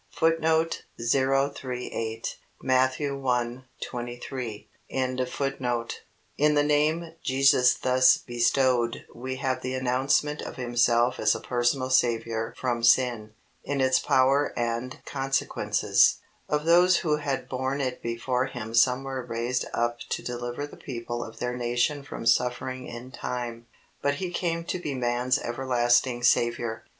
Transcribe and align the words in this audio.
"In 0.23 0.31
the 0.39 1.59
name 6.39 7.13
Jesus 7.23 7.73
thus 7.75 8.17
bestowed 8.17 9.05
we 9.13 9.35
have 9.35 9.61
the 9.61 9.73
announcement 9.75 10.41
of 10.41 10.55
Himself 10.55 11.19
as 11.19 11.35
a 11.35 11.39
personal 11.39 11.89
Saviour 11.91 12.55
from 12.57 12.81
sin, 12.81 13.35
in 13.63 13.79
its 13.79 13.99
power 13.99 14.51
and 14.57 14.97
consequences. 15.05 16.15
Of 16.49 16.65
those 16.65 16.97
who 16.97 17.17
had 17.17 17.47
borne 17.47 17.79
it 17.79 18.01
before 18.01 18.45
Him 18.47 18.73
some 18.73 19.03
were 19.03 19.23
raised 19.23 19.65
up 19.71 19.99
to 20.09 20.23
deliver 20.23 20.65
the 20.65 20.77
people 20.77 21.23
of 21.23 21.37
their 21.37 21.55
nation 21.55 22.01
from 22.01 22.25
suffering 22.25 22.87
in 22.87 23.11
time, 23.11 23.67
but 24.01 24.15
He 24.15 24.31
came 24.31 24.63
to 24.63 24.79
be 24.79 24.95
man's 24.95 25.37
everlasting 25.37 26.23
Saviour. 26.23 26.85